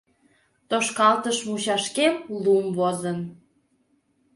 [0.69, 2.13] Тошкалтыш мучашкем
[2.43, 3.19] лум возын